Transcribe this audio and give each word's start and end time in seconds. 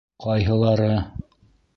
Ҡайһылары: 0.23 0.87